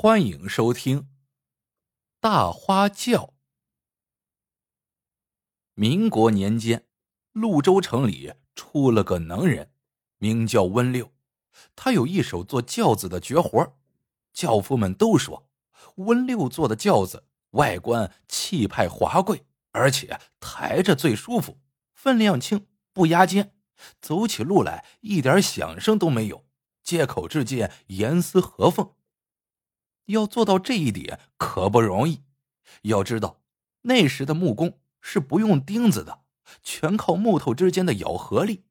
[0.00, 1.00] 欢迎收听
[2.20, 3.18] 《大花轿》。
[5.74, 6.84] 民国年间，
[7.32, 9.72] 潞州城里出了个能人，
[10.18, 11.12] 名叫温六。
[11.74, 13.76] 他有一手做轿子的绝活，
[14.32, 15.50] 轿夫们都说
[15.96, 21.58] 温六做的轿子外观气派华贵，而且抬着最舒服，
[21.92, 23.52] 分量轻，不压肩，
[24.00, 26.46] 走起路来一点响声都没有，
[26.84, 28.94] 接口之间严丝合缝。
[30.08, 32.22] 要做到这一点可不容易。
[32.82, 33.40] 要知道，
[33.82, 36.20] 那时的木工是不用钉子的，
[36.62, 38.64] 全靠木头之间的咬合力。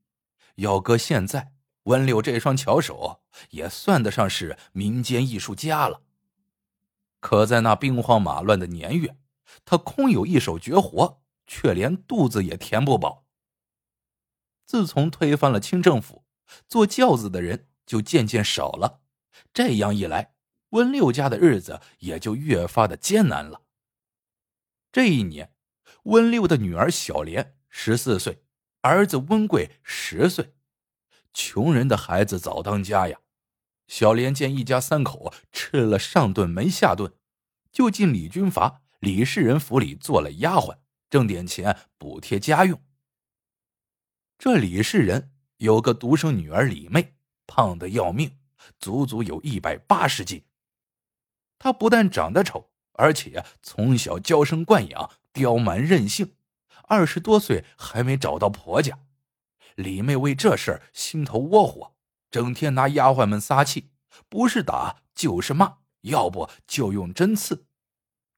[0.55, 6.01] 要搁现在，温六这双巧手也算得上是民间艺术家了。
[7.19, 9.17] 可在那兵荒马乱的年月，
[9.65, 13.25] 他空有一手绝活，却连肚子也填不饱。
[14.65, 16.25] 自从推翻了清政府，
[16.67, 19.01] 坐轿子的人就渐渐少了。
[19.53, 20.33] 这样一来，
[20.69, 23.61] 温六家的日子也就越发的艰难了。
[24.91, 25.53] 这一年，
[26.03, 28.43] 温六的女儿小莲十四岁，
[28.81, 30.53] 儿子温贵十岁。
[31.33, 33.19] 穷人的孩子早当家呀。
[33.87, 37.13] 小莲见一家三口吃了上顿没下顿，
[37.71, 42.83] 就进李军阀李世仁府里做了丫鬟，挣点钱补贴家用。
[44.37, 48.37] 这李世仁有个独生女儿李妹，胖的要命，
[48.77, 50.43] 足足有一百八十斤。
[51.59, 56.33] 她不但长得丑，而且从小娇生惯养，刁蛮任性。
[56.89, 58.99] 二十多岁还没找到婆家，
[59.75, 61.93] 李妹为这事儿心头窝火，
[62.31, 63.91] 整天拿丫鬟们撒气，
[64.29, 67.65] 不是打就是骂，要不就用针刺。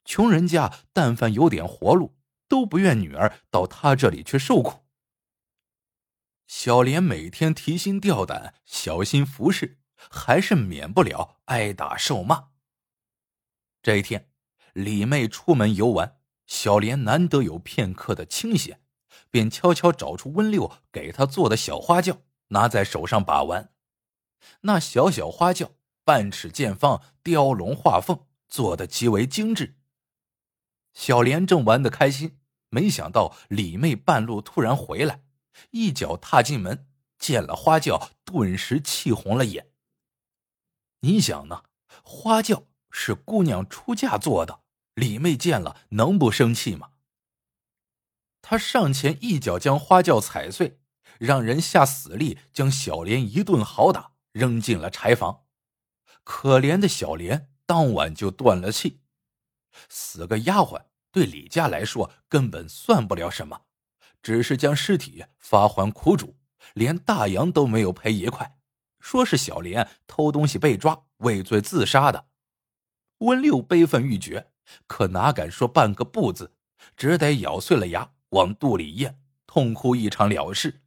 [0.04, 2.16] 穷人家但凡有点活路，
[2.48, 4.80] 都不愿女儿到他这里去受苦。
[6.48, 9.78] 小莲每天提心吊胆，小心服侍，
[10.10, 12.48] 还是免不了挨打受骂。
[13.82, 14.30] 这一天，
[14.74, 18.82] 李妹出门游玩，小莲难得有片刻的清闲，
[19.32, 23.74] 便悄悄找出温六给她做的小花轿，拿在手上把玩。
[24.62, 25.72] 那小小花轿
[26.04, 29.78] 半尺见方，雕龙画凤，做的极为精致。
[30.94, 32.40] 小莲正玩得开心，
[32.70, 35.24] 没想到李妹半路突然回来，
[35.72, 36.88] 一脚踏进门，
[37.18, 39.72] 见了花轿，顿时气红了眼。
[41.02, 41.64] 你想呢？
[42.04, 42.69] 花轿。
[42.92, 44.62] 是姑娘出嫁做的，
[44.94, 46.90] 李妹见了能不生气吗？
[48.42, 50.80] 他上前一脚将花轿踩碎，
[51.20, 55.44] 让人下死力将小莲一顿好打，扔进了柴房。
[56.24, 59.02] 可怜的小莲当晚就断了气。
[59.88, 63.62] 死个丫鬟对李家来说根本算不了什么，
[64.24, 66.38] 只是将尸体发还苦主，
[66.74, 68.58] 连大洋都没有赔一块，
[69.00, 72.29] 说是小莲偷东西被抓，畏罪自杀的。
[73.20, 74.52] 温六悲愤欲绝，
[74.88, 76.54] 可哪敢说半个不字，
[76.98, 80.82] 只得咬碎了牙往肚里咽，痛哭一场了事。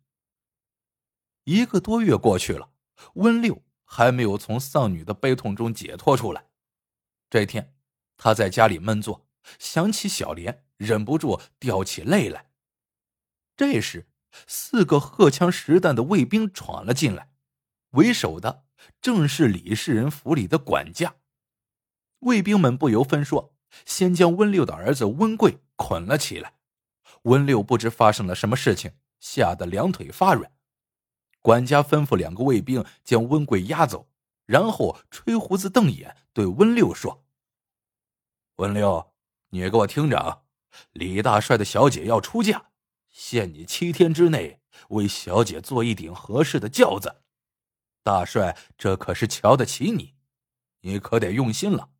[1.45, 2.71] 一个多月过去了，
[3.15, 6.47] 温六还没有从丧女的悲痛中解脱出来。
[7.29, 7.75] 这天，
[8.17, 9.27] 他在家里闷坐，
[9.59, 12.51] 想起小莲，忍不住掉起泪来。
[13.57, 14.09] 这时，
[14.47, 17.33] 四个荷枪实弹的卫兵闯了进来，
[17.91, 18.65] 为首的
[19.01, 21.17] 正是李世仁府里的管家。
[22.23, 26.55] 卫兵们不由分说，先将温六的儿子温贵捆了起来。
[27.23, 30.51] 温六不知发生了什么事情，吓得两腿发软。
[31.41, 34.09] 管家吩咐两个卫兵将温贵押走，
[34.47, 37.25] 然后吹胡子瞪眼，对温六说
[38.57, 39.13] ：“温六，
[39.51, 40.43] 你给我听着啊！
[40.93, 42.67] 李大帅的小姐要出嫁，
[43.09, 44.61] 限你七天之内
[44.91, 47.23] 为小姐做一顶合适的轿子。
[48.05, 50.15] 大帅这可是瞧得起你，
[50.83, 51.91] 你可得用心了。”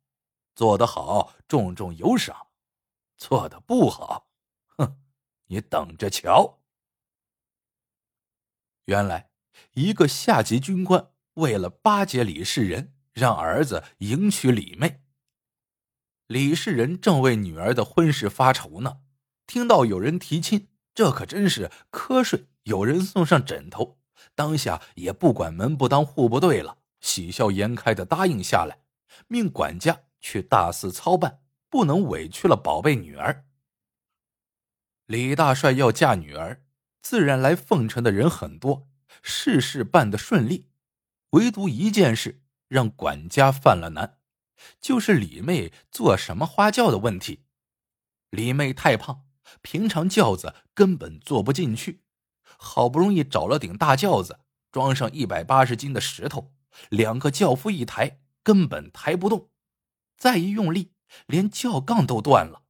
[0.55, 2.47] 做得好，重重有赏；
[3.17, 4.27] 做的不好，
[4.77, 4.97] 哼，
[5.47, 6.59] 你等着瞧。
[8.85, 9.29] 原来，
[9.73, 15.01] 一个下级军官为了巴结李世仁，让儿子迎娶李妹。
[16.27, 19.01] 李世仁正为女儿的婚事发愁呢，
[19.47, 23.99] 听到有人提亲，这可真是瞌睡有人送上枕头，
[24.35, 28.79] 当下也不管门不当户不对了，喜笑颜开的答应下来，
[29.27, 30.03] 命管家。
[30.23, 33.45] 去大肆操办，不能委屈了宝贝女儿。
[35.05, 36.63] 李大帅要嫁女儿，
[37.01, 38.87] 自然来奉承的人很多，
[39.21, 40.69] 事事办得顺利。
[41.31, 44.19] 唯独一件事让管家犯了难，
[44.79, 47.43] 就是李妹做什么花轿的问题。
[48.29, 49.25] 李妹太胖，
[49.61, 52.01] 平常轿子根本坐不进去，
[52.57, 54.39] 好不容易找了顶大轿子，
[54.71, 56.53] 装上一百八十斤的石头，
[56.89, 59.49] 两个轿夫一抬，根本抬不动。
[60.17, 60.93] 再一用力，
[61.25, 62.63] 连轿杠都断了。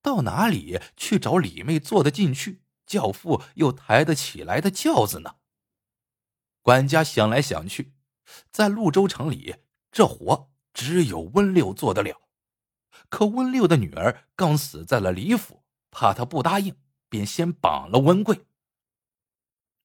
[0.00, 5.36] 到哪里去找李妹坐得进去、轿夫又抬得起来的轿子呢？
[6.62, 7.94] 管家想来想去，
[8.50, 9.56] 在潞州城里，
[9.90, 12.22] 这活只有温六做得了。
[13.08, 16.76] 可温六的女儿刚死在了李府，怕他不答应，
[17.08, 18.46] 便先绑了温贵。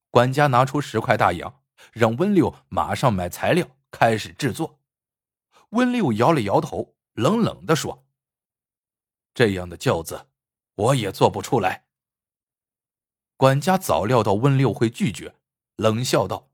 [0.10, 1.62] 管家拿出十块大洋，
[1.92, 4.79] 让温六马上买材料，开始制作。
[5.70, 8.08] 温六摇了摇头，冷冷的说
[9.34, 10.28] ：“这样的轿子，
[10.76, 11.86] 我也做不出来。”
[13.38, 15.36] 管家早料到温六会拒绝，
[15.76, 16.50] 冷笑道：“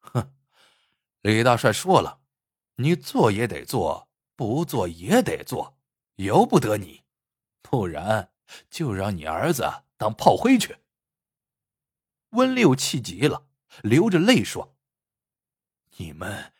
[0.00, 0.34] 哼，
[1.20, 2.22] 李大帅说了，
[2.76, 5.78] 你做也得做，不做也得做，
[6.16, 7.04] 由不得你，
[7.62, 8.32] 不然
[8.70, 10.78] 就让你儿子当炮灰去。”
[12.30, 13.46] 温六气急了，
[13.82, 14.76] 流着泪说
[15.98, 16.53] ：“你们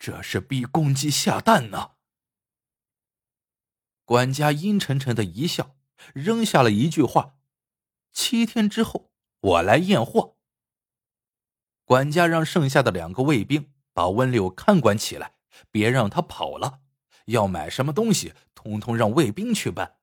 [0.00, 1.92] 这是逼公鸡下蛋呢！”
[4.04, 5.76] 管家阴沉沉的一笑，
[6.14, 7.36] 扔下了一句话
[8.10, 10.36] ：“七天之后，我来验货。”
[11.84, 15.34] 管家让剩下的两个卫兵把温六看管起来，
[15.70, 16.80] 别让他跑了。
[17.26, 19.98] 要买什么东西，通通让卫兵去办。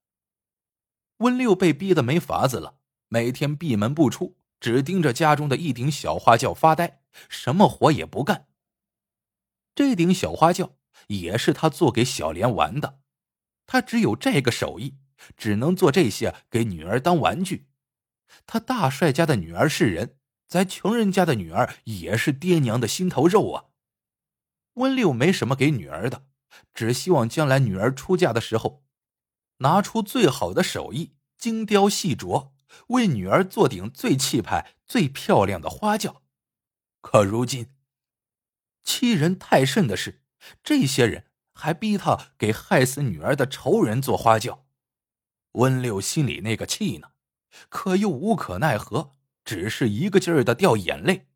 [1.18, 2.78] 温六被逼得没法子了，
[3.08, 4.38] 每天闭门不出。
[4.60, 8.48] 只盯着家中的一顶小花轿发呆，什么活也不干。
[9.78, 10.76] 这顶小花轿
[11.06, 13.00] 也是他做给小莲玩的，
[13.68, 14.98] 他只有这个手艺，
[15.38, 17.68] 只能做这些给女儿当玩具。
[18.48, 23.66] 他大帅家的女儿是人，咱穷人家的女儿也是爹娘的心头肉啊。
[24.74, 26.26] 温六没什么给女儿的，
[26.74, 28.84] 只希望将来女儿出嫁的时候，
[29.58, 32.50] 拿出最好的手艺，精雕细琢。
[32.88, 36.24] 为女儿做顶最气派、最漂亮的花轿，
[37.00, 37.70] 可如今
[38.88, 40.22] 欺人太甚的是，
[40.64, 44.66] 这些人还逼他给害死女儿的仇人做花轿。
[45.52, 47.10] 温六心里那个气呢，
[47.68, 51.28] 可又无可奈何，只是一个劲儿的掉眼泪。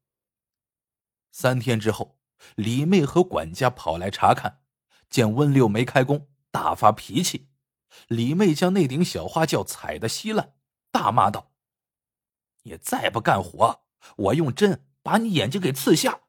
[1.33, 2.17] 三天之后，
[2.55, 4.61] 李妹和管家跑来查看，
[5.09, 7.49] 见温六没开工，大发脾气。
[8.07, 10.53] 李妹将那顶小花轿踩得稀烂。
[10.89, 11.51] 大骂道
[12.63, 13.83] ：“你再不干活，
[14.15, 16.21] 我用针把你眼睛给刺瞎！”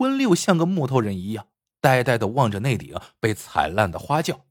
[0.00, 1.48] 温六像个木头人一样，
[1.80, 4.46] 呆呆的望着那顶被踩烂的花轿。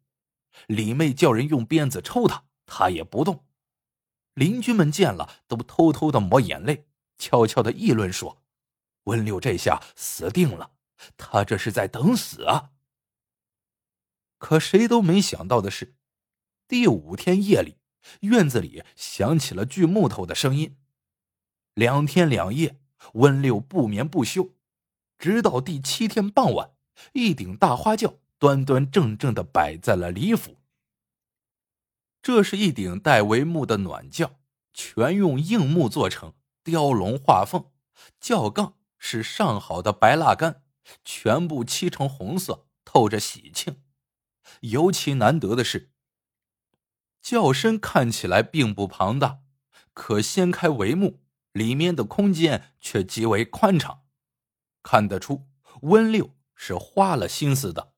[0.67, 3.45] 李妹叫人用鞭子抽他，他也不动。
[4.33, 6.87] 邻居们见了，都偷偷的抹眼泪，
[7.17, 8.43] 悄悄的议论说
[9.05, 10.71] ：“温六这下死定了，
[11.17, 12.71] 他这是在等死啊！”
[14.37, 15.95] 可谁都没想到的是，
[16.67, 17.77] 第五天夜里。
[18.21, 20.77] 院子里响起了锯木头的声音，
[21.73, 22.79] 两天两夜，
[23.15, 24.55] 温六不眠不休，
[25.19, 26.71] 直到第七天傍晚，
[27.11, 30.55] 一顶大花轿端端正正的摆在了李府。
[32.21, 34.39] 这是一顶带帷幕的暖轿，
[34.73, 36.33] 全用硬木做成，
[36.63, 37.65] 雕龙画凤，
[38.21, 40.63] 轿杠是上好的白蜡杆，
[41.03, 43.81] 全部漆成红色，透着喜庆。
[44.61, 45.91] 尤其难得的是。
[47.21, 49.39] 轿身看起来并不庞大，
[49.93, 51.19] 可掀开帷幕，
[51.51, 54.03] 里面的空间却极为宽敞，
[54.83, 55.47] 看得出
[55.81, 57.93] 温六是花了心思的。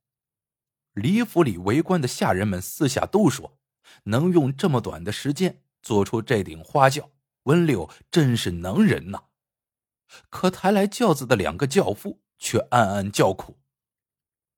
[0.93, 3.57] 李府里围观的下人们私下都说，
[4.03, 7.11] 能用这么短的时间做出这顶花轿，
[7.43, 9.23] 温六真是能人呐。
[10.29, 13.57] 可抬来轿子的两个轿夫却暗暗叫苦，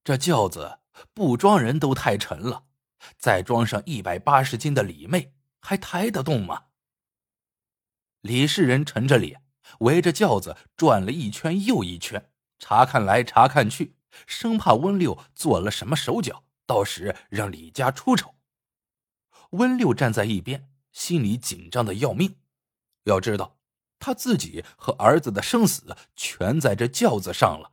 [0.03, 0.79] 这轿子
[1.13, 2.65] 不装人都太沉了。
[3.17, 6.67] 再装上一百八十斤的李妹，还抬得动吗？
[8.21, 9.42] 李世仁沉着脸，
[9.79, 18.35] 围着轿子转了一圈又一圈，查看来查看去，生怕温六做了什么手脚，到时让李家出丑。
[19.51, 22.37] 温六站在一边，心里紧张的要命。
[23.03, 23.57] 要知道，
[23.99, 27.71] 他自己和儿子的生死全在这轿子上了。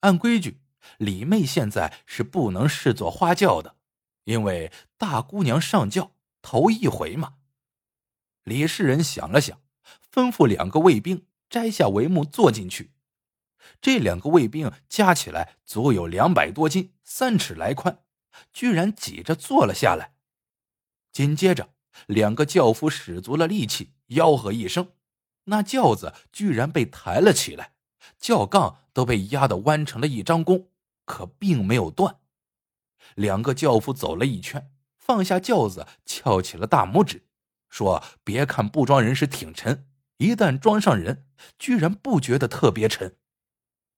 [0.00, 0.60] 按规矩，
[0.98, 3.76] 李妹现在是不能视作花轿的。
[4.24, 7.34] 因为大姑娘上轿头一回嘛，
[8.44, 9.60] 李世仁想了想，
[10.14, 12.92] 吩咐两个卫兵摘下帷幕坐进去。
[13.80, 17.98] 这两个卫兵加起来足有两百多斤，三尺来宽，
[18.52, 20.14] 居然挤着坐了下来。
[21.10, 21.70] 紧接着，
[22.06, 24.92] 两个轿夫使足了力气，吆喝一声，
[25.46, 27.72] 那轿子居然被抬了起来，
[28.16, 30.68] 轿杠都被压得弯成了一张弓，
[31.04, 32.20] 可并没有断。
[33.16, 37.26] 两个轿夫走了一圈，放下轿子，翘起了大拇指，
[37.68, 41.26] 说：“别看不装人是挺沉，一旦装上人，
[41.58, 43.16] 居然不觉得特别沉。”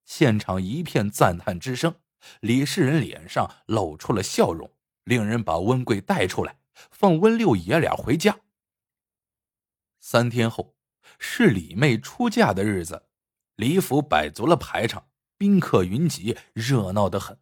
[0.04, 1.96] 现场一片赞叹之声，
[2.40, 4.70] 李世仁脸上露出了笑容，
[5.04, 6.58] 令人把温贵带出来，
[6.90, 8.38] 放温六爷俩回家。
[9.98, 10.76] 三天后，
[11.18, 13.08] 是李妹出嫁的日子，
[13.56, 17.38] 李府摆足了排场，宾客云集，热闹的很。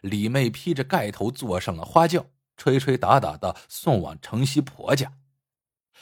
[0.00, 5.12] 李妹披着盖头坐上了花轿，吹吹打打的送往城西婆家。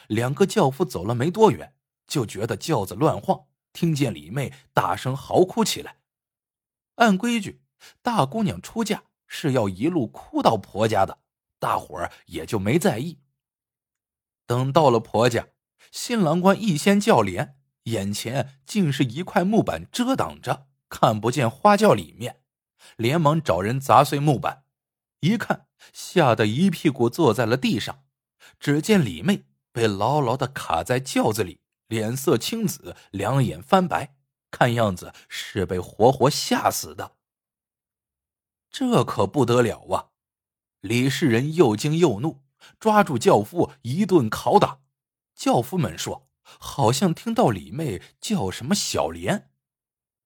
[0.07, 1.75] 两个轿夫走了没多远，
[2.09, 5.99] 就觉得轿子乱晃，听见李妹大声嚎哭起来。
[6.97, 7.62] 按规矩，
[8.03, 11.21] 大姑娘出嫁是要一路哭到婆家的，
[11.61, 13.21] 大伙儿也就没在意。
[14.47, 15.49] 等到了婆家，
[15.93, 22.41] 新郎官一掀轿帘，眼前竟是一块木板遮挡着，看不见花轿里面。
[22.97, 24.65] 连忙找人砸碎木板，
[25.21, 28.05] 一看，吓得一屁股坐在了地上。
[28.59, 34.14] 只见李妹被牢牢的卡在轿子里，脸色青紫，两眼翻白，
[34.50, 37.16] 看样子是被活活吓死的。
[38.71, 40.11] 这可不得了啊！
[40.80, 42.45] 李世仁又惊又怒，
[42.78, 44.80] 抓住轿夫一顿拷打。
[45.35, 49.50] 轿夫们说，好像听到李妹叫什么小莲。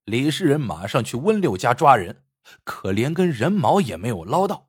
[0.04, 2.24] 李世仁马上去温六家抓人。
[2.64, 4.68] 可连根人毛也没有捞到，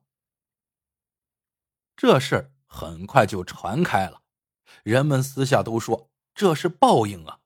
[1.96, 4.22] 这事很快就传开了。
[4.84, 7.40] 人们私下都说这是报应啊！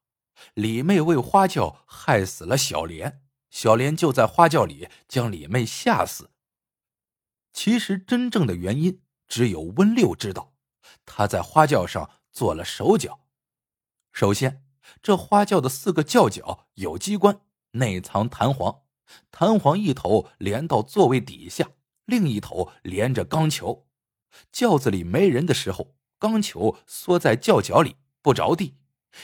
[0.55, 6.31] 李妹为花轿害死了小莲，小莲就在花轿里将李妹吓死。
[7.53, 10.55] 其实真正的原因只有温六知道，
[11.05, 13.27] 他在花轿上做了手脚。
[14.13, 14.65] 首先，
[15.03, 17.43] 这花轿的四个轿脚有机关，
[17.73, 18.83] 内藏弹簧。
[19.31, 21.71] 弹簧一头连到座位底下，
[22.05, 23.87] 另一头连着钢球。
[24.53, 28.77] 轿子里没人的时候，钢球缩在轿脚里不着地。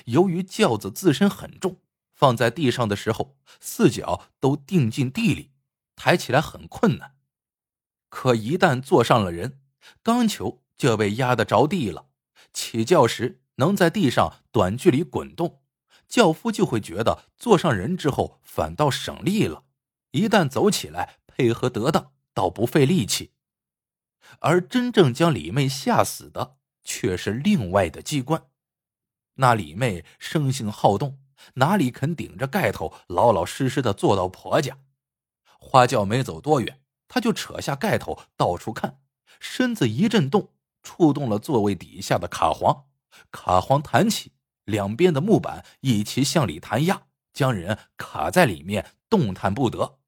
[0.06, 1.80] 由于轿子自身很重，
[2.14, 5.52] 放在地上的时候，四脚都钉进地里，
[5.94, 7.14] 抬起来很困难。
[8.08, 9.60] 可一旦坐上了人，
[10.02, 12.06] 钢球就被压得着地了。
[12.52, 15.60] 起轿时能在地上短距离滚动，
[16.08, 19.64] 轿夫就会觉得坐上人之后反倒省力了。
[20.12, 23.32] 一旦走起来，配合得当，倒不费力气。
[24.40, 28.46] 而真正将李妹吓死的，却是另外的机关。
[29.36, 31.18] 那李妹生性好动，
[31.54, 34.78] 哪里肯顶着盖头老老实实的坐到婆家？
[35.58, 39.00] 花轿没走多远，她就扯下盖头到处看，
[39.40, 40.50] 身子一震动，
[40.82, 42.84] 触动了座位底下的卡簧，
[43.30, 44.32] 卡簧弹起，
[44.64, 49.98] 两边的木板一起向里弹压，将人卡在里面，动弹不得。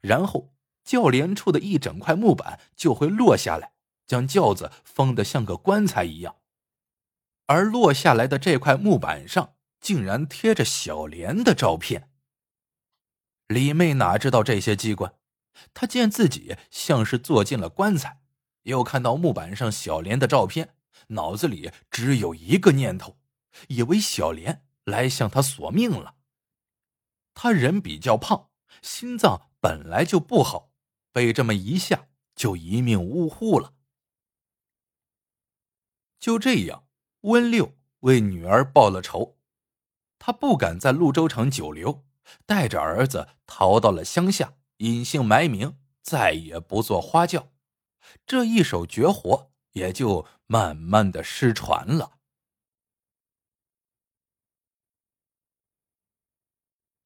[0.00, 0.52] 然后
[0.84, 3.72] 轿帘处的一整块木板就会落下来，
[4.06, 6.36] 将轿子封得像个棺材一样。
[7.46, 12.10] 而落下来的这块木板上竟然贴着小莲的照片。
[13.48, 15.14] 李妹哪知道这些机关，
[15.72, 18.20] 她见自己像是坐进了棺材，
[18.62, 20.74] 又看到木板上小莲的照片，
[21.08, 23.18] 脑子里只有一个念头，
[23.68, 26.16] 以为小莲来向她索命了。
[27.34, 28.50] 她人比较胖，
[28.82, 29.42] 心脏。
[29.58, 30.70] 本来就不好，
[31.10, 33.74] 被这么一下，就一命呜呼了。
[36.20, 36.85] 就这样，
[37.26, 39.36] 温六为女儿报了仇，
[40.18, 42.04] 他不敢在潞州城久留，
[42.44, 47.52] 带着儿子逃到了乡下，隐姓埋名，再也不做花轿。
[48.24, 52.18] 这一手绝活也就慢慢的失传了。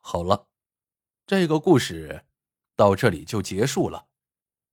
[0.01, 0.49] 好了，
[1.27, 2.27] 这个故事。
[2.77, 4.09] 到这里就结束了，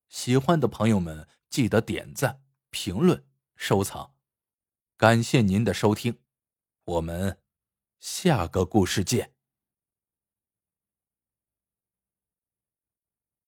[0.08, 3.25] 喜欢的朋友们记得点赞、评论、
[3.58, 4.16] 收藏，
[4.98, 6.18] 感谢您的收听，
[6.84, 7.38] 我们
[8.00, 9.37] 下个故事见。